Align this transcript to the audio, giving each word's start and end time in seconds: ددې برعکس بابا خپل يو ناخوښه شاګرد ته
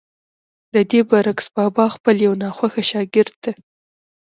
ددې 0.73 0.99
برعکس 1.09 1.47
بابا 1.55 1.85
خپل 1.95 2.15
يو 2.25 2.33
ناخوښه 2.43 2.83
شاګرد 2.91 3.33
ته 3.43 3.51